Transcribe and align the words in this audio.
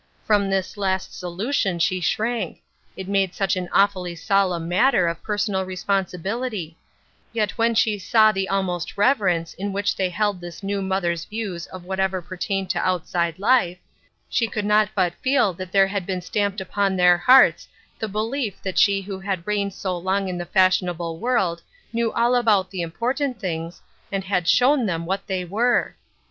"From 0.25 0.49
this 0.49 0.77
last 0.77 1.13
solution 1.15 1.77
she 1.77 2.01
shrank; 2.01 2.63
it 2.97 3.07
made 3.07 3.35
such 3.35 3.55
an 3.55 3.69
awfully 3.71 4.15
solemn 4.15 4.67
matter 4.67 5.07
of 5.07 5.21
personal 5.21 5.63
responsibility; 5.63 6.75
yet 7.33 7.55
when 7.55 7.75
she 7.75 7.99
saw 7.99 8.31
the 8.31 8.49
almost 8.49 8.97
reverence 8.97 9.53
in 9.53 9.71
whicl: 9.71 9.95
they 9.95 10.09
held 10.09 10.41
this 10.41 10.63
new 10.63 10.81
mother's 10.81 11.25
views 11.25 11.67
of 11.67 11.83
whatever 11.83 12.19
per 12.19 12.35
tained 12.35 12.69
to 12.69 12.79
outside 12.79 13.37
life, 13.37 13.77
she 14.27 14.47
could 14.47 14.65
not 14.65 14.89
but 14.95 15.13
feel 15.21 15.53
that 15.53 15.71
there 15.71 15.85
had 15.85 16.07
been 16.07 16.21
stamped 16.23 16.59
upon 16.59 16.95
their 16.95 17.19
hearts 17.19 17.67
the 17.99 18.07
belief 18.07 18.59
that 18.63 18.79
she 18.79 19.03
who 19.03 19.19
had 19.19 19.45
reigned 19.45 19.71
so 19.75 19.95
long 19.95 20.27
in 20.27 20.39
the 20.39 20.45
fashionable 20.47 21.19
world 21.19 21.61
knew 21.93 22.11
all 22.13 22.33
about 22.33 22.71
the 22.71 22.81
important 22.81 23.39
things, 23.39 23.83
and 24.11 24.23
had 24.23 24.47
shown 24.47 24.87
them 24.87 25.05
what 25.05 25.27
they 25.27 25.45
were 25.45 25.95